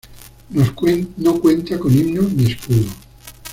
No 0.49 0.73
cuenta 1.41 1.77
con 1.77 1.93
himno 1.95 2.23
ni 2.23 2.53
escudo. 2.53 2.89